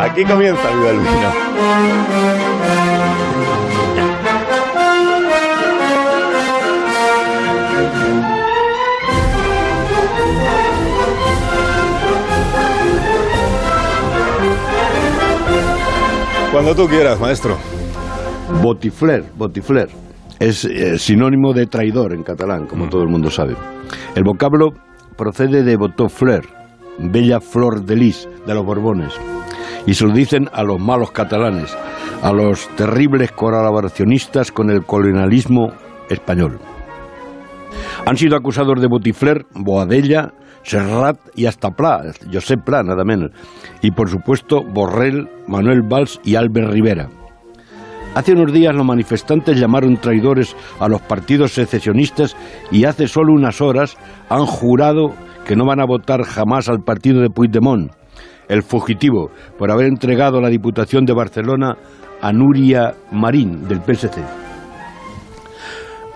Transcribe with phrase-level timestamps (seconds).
[0.00, 1.30] Aquí comienza Viva el Vino.
[16.50, 17.58] Cuando tú quieras, maestro.
[18.62, 19.88] Botifler, botifler.
[20.38, 23.54] Es eh, sinónimo de traidor en catalán, como todo el mundo sabe.
[24.14, 24.72] El vocablo
[25.18, 26.48] procede de botofler,
[26.98, 29.12] bella flor de lis, de los Borbones.
[29.86, 31.76] Y se lo dicen a los malos catalanes,
[32.22, 35.72] a los terribles colaboracionistas con el colonialismo
[36.08, 36.58] español.
[38.06, 42.02] Han sido acusados de botifler Boadella, Serrat y hasta Pla,
[42.32, 43.30] Josep Pla, nada menos.
[43.82, 47.08] Y por supuesto Borrell, Manuel Valls y Albert Rivera.
[48.14, 52.36] Hace unos días los manifestantes llamaron traidores a los partidos secesionistas
[52.72, 53.96] y hace solo unas horas
[54.28, 55.14] han jurado
[55.46, 57.92] que no van a votar jamás al partido de Puigdemont,
[58.50, 61.76] el fugitivo, por haber entregado la Diputación de Barcelona
[62.20, 64.20] a Nuria Marín, del PSC.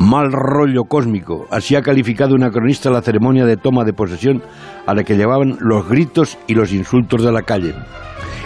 [0.00, 4.42] Mal rollo cósmico, así ha calificado una cronista la ceremonia de toma de posesión
[4.84, 7.72] a la que llevaban los gritos y los insultos de la calle.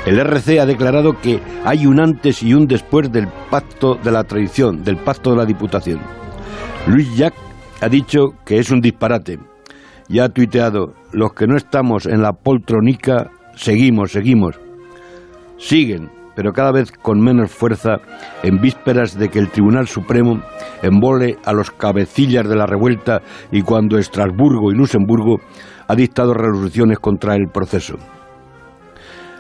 [0.06, 4.24] El RC ha declarado que hay un antes y un después del pacto de la
[4.24, 6.00] traición, del pacto de la Diputación.
[6.86, 7.34] Luis Jack
[7.80, 9.38] ha dicho que es un disparate.
[10.08, 14.58] Ya ha tuiteado, los que no estamos en la poltronica, seguimos, seguimos.
[15.58, 17.96] Siguen, pero cada vez con menos fuerza,
[18.42, 20.40] en vísperas de que el Tribunal Supremo
[20.82, 25.40] embole a los cabecillas de la revuelta y cuando Estrasburgo y Luxemburgo
[25.88, 27.96] ha dictado resoluciones contra el proceso.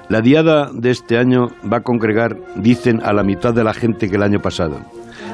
[0.08, 4.08] La diada de este año va a congregar, dicen, a la mitad de la gente
[4.08, 4.80] que el año pasado.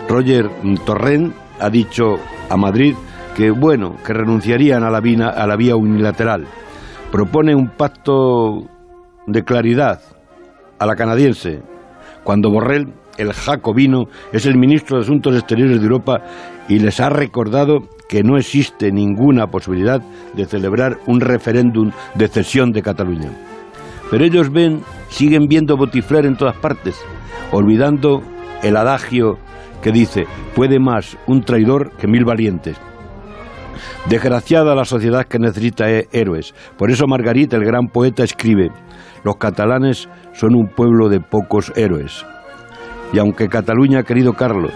[0.08, 0.50] Roger
[0.84, 2.16] Torrent ha dicho
[2.50, 2.94] a Madrid
[3.36, 6.44] que, bueno, que renunciarían a la, a la vía unilateral.
[7.10, 8.68] Propone un pacto
[9.26, 10.00] de claridad
[10.78, 11.62] a la canadiense,
[12.24, 16.22] cuando Borrell, el jacobino, es el ministro de Asuntos Exteriores de Europa
[16.68, 20.00] y les ha recordado que no existe ninguna posibilidad
[20.34, 23.30] de celebrar un referéndum de cesión de Cataluña.
[24.10, 26.96] Pero ellos ven, siguen viendo botifler en todas partes,
[27.52, 28.22] olvidando
[28.62, 29.38] el adagio
[29.82, 32.76] que dice, puede más un traidor que mil valientes.
[34.08, 36.54] Desgraciada la sociedad que necesita héroes.
[36.76, 38.70] Por eso Margarita, el gran poeta, escribe,
[39.22, 42.24] los catalanes son un pueblo de pocos héroes.
[43.12, 44.72] Y aunque Cataluña ha querido Carlos,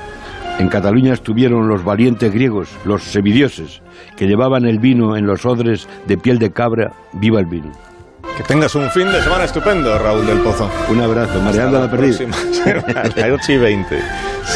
[0.58, 3.80] en Cataluña estuvieron los valientes griegos, los semidioses,
[4.16, 7.70] que llevaban el vino en los odres de piel de cabra, viva el vino.
[8.36, 10.70] Que tengas un fin de semana estupendo, Raúl del Pozo.
[10.90, 12.18] Un abrazo, mareando la perdida.
[12.18, 13.98] Próxima semana, a las 8 y 20.